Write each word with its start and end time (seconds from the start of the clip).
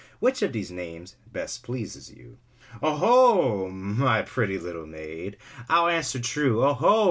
Which 0.19 0.41
of 0.41 0.51
these 0.51 0.71
names 0.71 1.15
best 1.31 1.61
pleases 1.61 2.09
you'?''" 2.09 2.39
0 2.81 2.93
ho! 2.93 3.69
my 3.69 4.23
pretty 4.23 4.57
little 4.57 4.87
maid. 4.87 5.37
I'll 5.69 5.87
answer 5.89 6.19
true, 6.19 6.61
0 6.61 6.73
ho 6.73 6.99